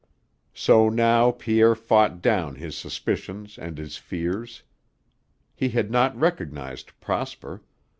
[0.55, 4.63] So now Pierre fought down his suspicions and his fears.
[5.55, 7.61] He had not recognized Prosper.